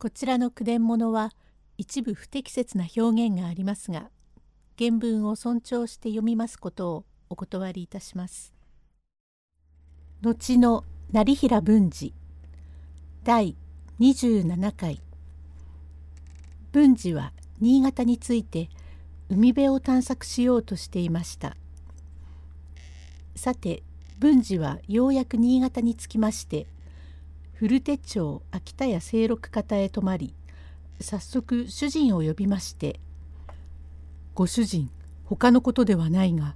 [0.00, 1.32] こちらの句伝物は
[1.76, 4.10] 一部不適切な表現がありますが
[4.78, 8.54] 原文を尊重して読みますことをお断りいたします。
[10.22, 12.14] 後の成平文治
[13.24, 13.56] 第
[13.98, 15.00] 27回
[16.70, 18.68] 文治は新潟について
[19.28, 21.56] 海辺を探索しようとしていました。
[23.34, 23.82] さて
[24.20, 26.68] 文治はようやく新潟に着きまして
[27.58, 30.32] 古手町秋田屋清六方へ泊まり
[31.00, 33.00] 早速主人を呼びまして
[34.36, 34.88] 「ご主人
[35.24, 36.54] 他のことではないが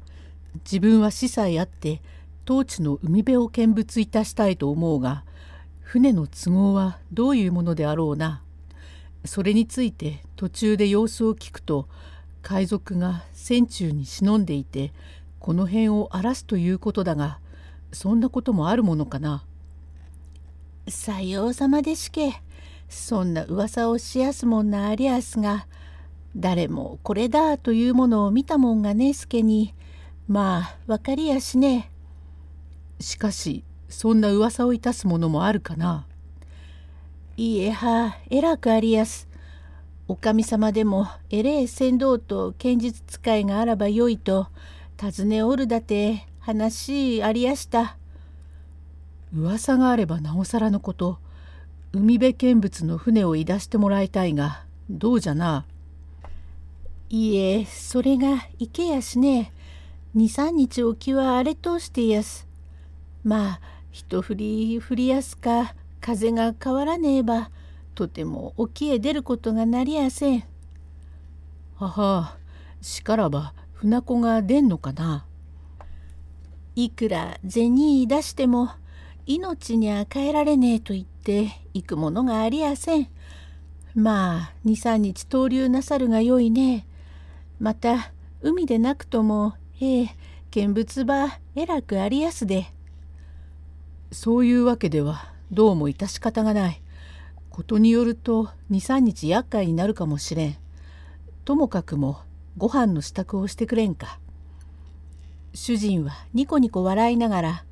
[0.64, 2.00] 自分は死さえあって
[2.44, 5.24] 当地の海辺を見物いたしたいと思うが
[5.80, 8.40] 船の都合はどういうものであろうな。
[9.24, 11.88] それについて途中で様子を聞くと
[12.42, 14.92] 海賊が船中に忍んでいて
[15.40, 17.40] この辺を荒らすということだが
[17.92, 19.42] そんなこともあるものかな。
[20.88, 22.32] さようさまでしけ。
[22.88, 25.66] そんな噂をしやすもんなありやすが、
[26.36, 29.74] 誰もこれだというものを見たもんがねすけに、
[30.28, 31.90] まあ分かりやしね。
[33.00, 36.06] しかしそんな噂をいたすものもあるかな。
[37.36, 39.28] いいえはえらくありやす。
[40.08, 44.48] おかみさまでもえれえ船頭と剣術使いがあらばよいと
[44.98, 47.96] 尋ねおるだて話ありやした。
[49.34, 51.18] 噂があればなおさらのこと
[51.92, 55.64] 海辺見物の船をいだしてもらいたいがどうじゃな？
[57.08, 59.52] いいえそれが池やしね
[60.16, 62.46] 23日おきは荒れ通してやす。
[63.24, 67.50] まあ一振り降りやすか風が変わらねえば
[67.94, 70.44] とても沖へ出ることがなりやせん。
[71.76, 72.36] はは
[72.80, 75.26] しからば船子が出んのかな？
[76.74, 78.70] いくら銭出しても
[79.26, 83.08] 命には変えられねえと言って行くものがありやせん。
[83.94, 86.86] まあ23日逗留なさるがよいね。
[87.60, 90.16] また海でなくともええ
[90.50, 92.66] 見物場えらくありやすで。
[94.10, 96.82] そういうわけではどうも致し方がない。
[97.48, 100.56] ことによると23日厄介になるかもしれん。
[101.44, 102.18] ともかくも
[102.56, 104.18] ご飯の支度をしてくれんか。
[105.54, 107.64] 主人はニコニコ笑いながら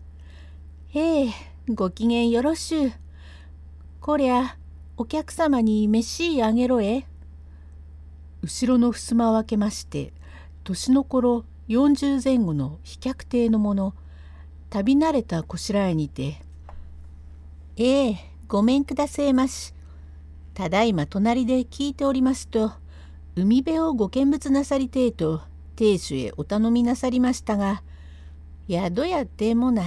[0.93, 1.31] へえ、
[1.69, 2.93] ご機嫌よろしゅう。
[4.01, 4.57] こりゃ、
[4.97, 7.07] お客様に飯あげろえ。
[8.43, 10.13] 後ろの襖を開けまして、
[10.65, 13.95] 年の頃40前後の飛脚亭の者、
[14.69, 16.41] 旅慣れたこしらえにて、
[17.77, 18.17] ええ、
[18.49, 19.73] ごめんくだせえまし。
[20.55, 22.73] ただいま隣で聞いておりますと、
[23.37, 25.43] 海辺をご見物なさりてえと、
[25.77, 27.85] 亭主へお頼みなさりましたが、
[28.69, 29.85] 宿やってもな。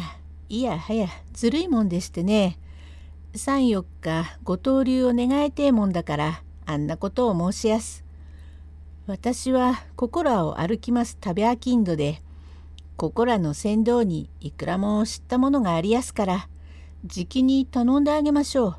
[0.50, 2.60] いやはやずるいもんでしてね
[3.34, 8.04] 34日ご登竜を願いてえもんだからあんなことを申しやす。
[9.06, 12.22] 私はここらを歩きます食べ飽きんどで
[12.96, 16.48] ここらの船頭にいくらも知ったものがありやすから
[17.06, 18.76] じきに頼んであげましょ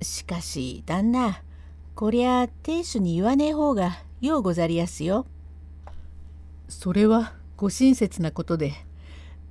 [0.00, 0.04] う。
[0.04, 1.42] しかし旦那
[1.96, 5.26] こりゃ亭主に言わねえ方がようござりやすよ。
[6.68, 8.74] それはご親切なことで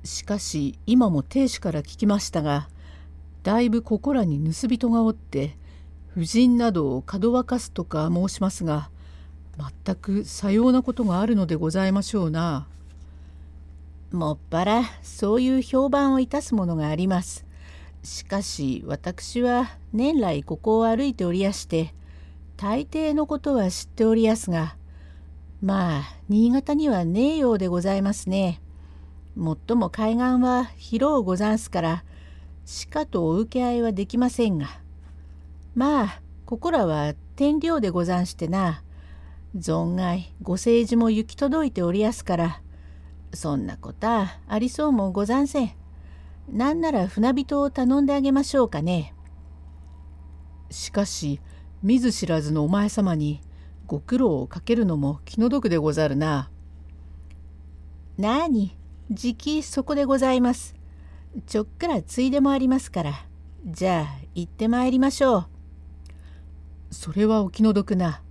[0.04, 2.68] しかし今も亭主から聞きましたが
[3.44, 5.56] だいぶここらに盗人がおって
[6.14, 8.90] 婦人などをかどわかすとか申しますが
[9.86, 12.68] 全くさようなことがあるのでございましょうな。
[14.12, 17.46] もっぱらそういう評判をいたすものがあります。
[18.04, 21.94] しかし私は年来ここを歩いておりやして
[22.58, 24.76] 大抵のことは知っておりやすが
[25.62, 28.60] まあ新潟にはねえようでございますね。
[29.36, 32.04] もっとも海岸は広うござんすから
[32.66, 34.68] しかとお受け合いはできませんが
[35.76, 38.84] まあここらは天領でござんしてな
[39.58, 42.62] 存外ご政治も行き届いておりやすから
[43.34, 45.72] そんなことはありそうもござんせん。
[46.52, 49.14] なんなら船人を頼んであげましょうかね。
[50.70, 51.40] しかし
[51.82, 53.42] 見ず知らずのお前様に
[53.88, 56.52] ご苦労をかけるのも気の毒でござるな。
[58.18, 58.78] なあに
[59.12, 60.76] じきそこでございます。
[61.46, 63.14] ちょっくらついでもありますから。
[63.66, 65.46] じゃあ行ってまいりましょう。
[66.92, 68.22] それはお気の毒な。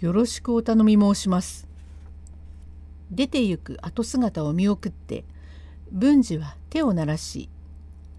[0.00, 1.68] よろしくお頼み申します。
[3.10, 5.24] 出て行く後姿を見送って
[5.92, 7.48] 文治は手を鳴らし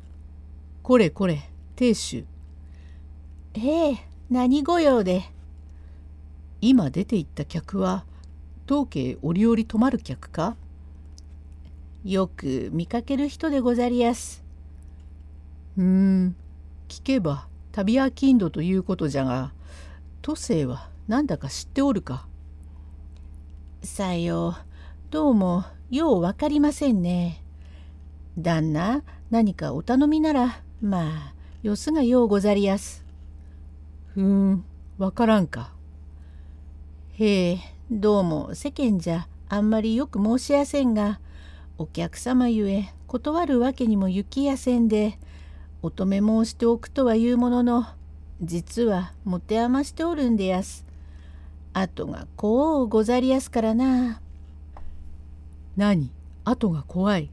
[0.83, 2.25] 「これこれ亭主」
[3.55, 3.97] 「ええ
[4.29, 5.23] 何御用で」
[6.61, 8.05] 今出て行った客は
[8.65, 10.55] 当家折々泊まる客か？
[12.05, 14.43] よく見かける人でござりやす。
[15.75, 16.35] うーん
[16.87, 19.53] 聞けば旅商人ということじゃが
[20.21, 22.27] 都政は何だか知っておるか？
[23.81, 24.55] さよう
[25.09, 27.41] どうもよう分かりませんね。
[28.37, 33.03] 旦那何かお頼みならまあよすがようござりやす。
[34.13, 34.63] ふん
[34.99, 35.73] 分からんか。
[37.13, 37.59] へえ
[37.89, 41.19] どうも世間じゃあんまりよく申しやせんが
[41.77, 45.19] お客様ゆえ断るわけにも行きやせんで
[45.81, 47.85] お止め申しておくとはいうものの
[48.41, 50.85] 実は持て余しておるんでやす。
[51.73, 54.21] 後がこうござりやすからな。
[55.75, 56.11] 何？
[56.45, 57.29] 後が怖い。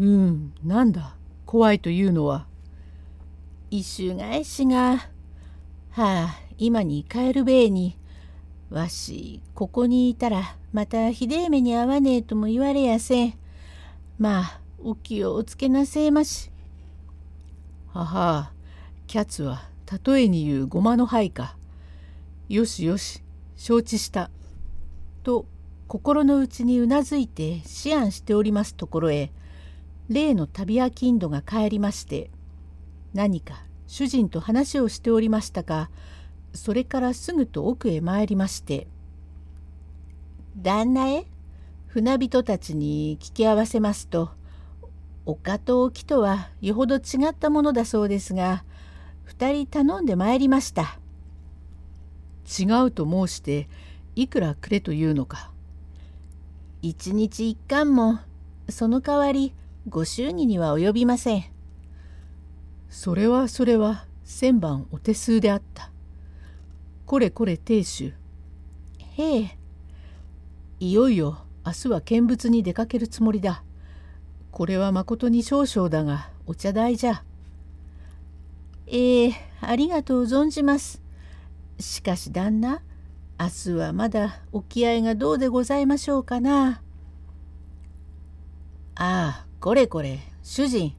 [0.00, 1.14] うん、なんだ？
[1.46, 2.46] 怖いというのは？
[3.70, 5.08] 一周返しが、は
[5.96, 7.96] あ、今に帰るべえに、
[8.70, 13.34] わし、ここにいたらまたひでえ目に遭わねえとも言われやせん。
[14.18, 16.50] まあ、お気をおつけなせえまし。
[17.92, 18.52] はは
[19.06, 19.62] キャツは
[20.04, 21.56] 例えに言うごまの灰か。
[22.48, 23.22] よしよし、
[23.56, 24.30] 承知した。
[25.22, 25.46] と
[25.88, 29.32] 心の内にうなずいて思案しておりますところへ
[30.08, 32.30] 例の旅屋金土が帰りまして
[33.14, 35.90] 何か主人と話をしておりましたか
[36.54, 38.86] それからすぐと奥へ参りまして
[40.60, 41.26] 「旦那へ？
[41.86, 44.30] 船人たちに聞き合わせますと
[45.24, 48.64] 丘と沖とはよほど違ったものだそうですが
[49.28, 50.98] 2人頼んで参りました。
[52.46, 53.68] 違うと申して
[54.16, 55.52] いくらくれというのか。
[56.80, 58.18] 一日一貫も
[58.68, 59.54] その代わり
[59.88, 61.44] ご祝儀には及びません。
[62.88, 65.90] それはそれは千番お手数であった。
[67.04, 68.14] これこれ亭主。
[69.16, 69.58] へえ。
[70.80, 73.64] いよいよ明日は見物に出かけるつもりだ。
[74.52, 77.24] これはまことに少々だがお茶代じゃ。
[78.86, 81.02] ええありがとう存じます。
[81.80, 82.80] しかし旦那
[83.40, 86.80] 明日はまだ沖合がどうでございましょうかな。
[88.94, 90.94] ああ、これこれ、主人。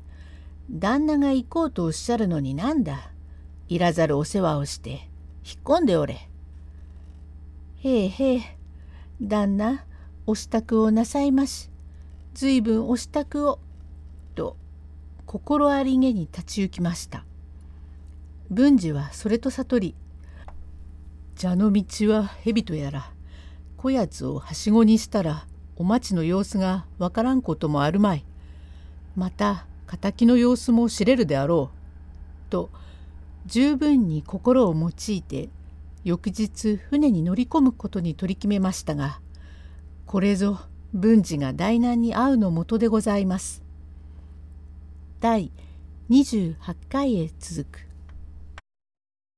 [0.70, 3.12] 旦那が行こうとおっしゃるのになんだ。
[3.68, 5.10] いらざるお世話をして、
[5.46, 6.30] 引っ込んでおれ。
[7.81, 8.58] へえへえ、
[9.21, 9.86] 旦那、
[10.25, 11.69] お支度をなさいまし。
[12.33, 13.60] ずいぶんお支度を。
[14.36, 14.56] と、
[15.25, 17.25] 心ありげに立ち行きました。
[18.50, 19.95] 文治はそれと悟り、
[21.42, 23.13] 蛇の道は蛇とやら
[23.77, 25.45] こやつをはしごにしたら
[25.77, 28.25] お町の様子がわからんこともあるまい
[29.16, 29.66] また
[30.01, 32.69] 敵の様子も知れるであろう」と
[33.45, 35.48] 十分に心を用いて
[36.04, 39.19] 翌日船に乗り込むことに取り決めましたが
[40.06, 40.60] これぞ
[40.94, 43.62] 文治が大難に遭うのもとでございます。
[45.19, 45.51] 第
[46.10, 46.56] 28
[46.90, 47.88] 回へ続く